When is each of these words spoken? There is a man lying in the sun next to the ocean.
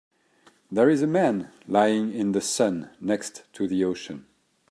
There 0.71 0.89
is 0.89 1.03
a 1.03 1.07
man 1.07 1.51
lying 1.67 2.11
in 2.11 2.31
the 2.31 2.41
sun 2.41 2.89
next 2.99 3.43
to 3.53 3.67
the 3.67 3.83
ocean. 3.83 4.25